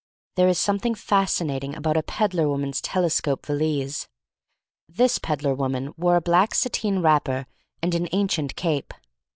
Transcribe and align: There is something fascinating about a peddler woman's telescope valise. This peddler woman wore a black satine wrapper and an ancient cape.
There 0.35 0.47
is 0.47 0.57
something 0.57 0.95
fascinating 0.95 1.75
about 1.75 1.95
a 1.95 2.01
peddler 2.01 2.49
woman's 2.49 2.81
telescope 2.81 3.45
valise. 3.45 4.07
This 4.89 5.19
peddler 5.19 5.53
woman 5.53 5.93
wore 5.95 6.15
a 6.15 6.21
black 6.21 6.55
satine 6.55 7.03
wrapper 7.03 7.45
and 7.83 7.93
an 7.93 8.09
ancient 8.11 8.55
cape. 8.55 8.95